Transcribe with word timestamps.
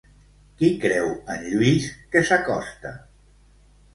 Qui 0.61 0.69
creu 0.85 1.09
en 1.33 1.43
Lluís 1.51 1.85
que 2.15 2.25
s'acosta? 2.29 2.95